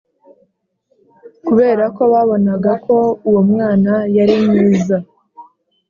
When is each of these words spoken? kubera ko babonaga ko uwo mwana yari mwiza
kubera 1.45 1.83
ko 1.95 2.01
babonaga 2.13 2.71
ko 2.85 2.95
uwo 3.27 3.41
mwana 3.51 3.93
yari 4.17 4.35
mwiza 4.45 4.97